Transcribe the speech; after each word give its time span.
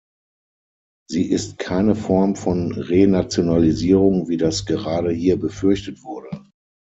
Sie 1.11 1.29
ist 1.29 1.59
keine 1.59 1.93
Form 1.93 2.35
von 2.35 2.71
Renationalisierung, 2.71 4.29
wie 4.29 4.37
das 4.37 4.65
gerade 4.65 5.11
hier 5.11 5.39
befürchtet 5.39 6.01
wurde. 6.03 6.43